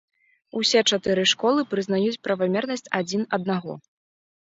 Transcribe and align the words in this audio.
Усе 0.59 0.81
чатыры 0.95 1.27
школы 1.33 1.67
прызнаюць 1.75 2.21
правамернасць 2.31 2.89
адзін 3.05 3.21
аднаго. 3.41 3.83